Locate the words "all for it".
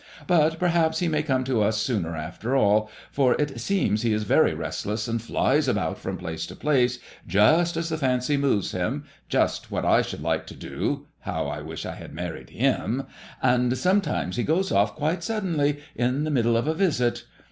2.55-3.61